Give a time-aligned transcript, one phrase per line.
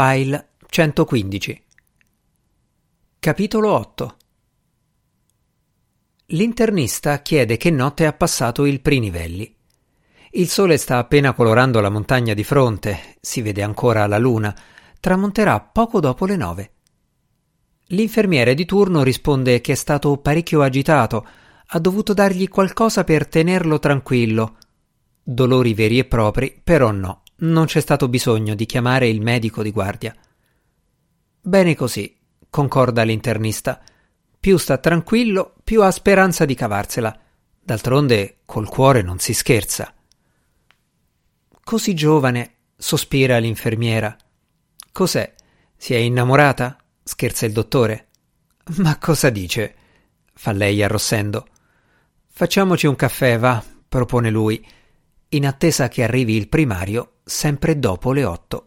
[0.00, 1.62] File 115
[3.18, 4.16] Capitolo 8
[6.26, 9.52] L'internista chiede che notte ha passato il Prinivelli.
[10.30, 14.56] Il sole sta appena colorando la montagna di fronte, si vede ancora la luna,
[15.00, 16.72] tramonterà poco dopo le nove.
[17.86, 21.26] L'infermiere di turno risponde che è stato parecchio agitato,
[21.66, 24.58] ha dovuto dargli qualcosa per tenerlo tranquillo.
[25.20, 29.70] Dolori veri e propri, però no, non c'è stato bisogno di chiamare il medico di
[29.70, 30.14] guardia.
[31.40, 32.16] Bene così,
[32.50, 33.80] concorda l'internista.
[34.40, 37.16] Più sta tranquillo, più ha speranza di cavarsela.
[37.60, 39.92] D'altronde col cuore non si scherza.
[41.62, 44.16] Così giovane, sospira l'infermiera.
[44.90, 45.34] Cos'è?
[45.76, 46.76] Si è innamorata?
[47.02, 48.08] scherza il dottore.
[48.78, 49.74] Ma cosa dice?
[50.38, 51.46] fa lei arrossendo.
[52.28, 54.64] Facciamoci un caffè, va, propone lui,
[55.30, 58.66] in attesa che arrivi il primario sempre dopo le otto.